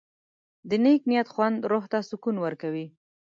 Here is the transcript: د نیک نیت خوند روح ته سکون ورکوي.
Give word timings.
د 0.69 0.71
نیک 0.83 1.01
نیت 1.09 1.27
خوند 1.33 1.57
روح 1.71 1.85
ته 1.91 1.99
سکون 2.09 2.35
ورکوي. 2.41 2.85